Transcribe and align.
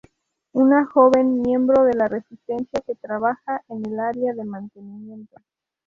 Una 0.53 0.87
joven 0.87 1.43
miembro 1.43 1.83
de 1.83 1.93
la 1.93 2.07
Resistencia 2.07 2.81
que 2.81 2.95
trabaja 2.95 3.63
en 3.69 3.85
el 3.85 3.99
área 3.99 4.33
de 4.33 4.43
mantenimiento. 4.45 5.37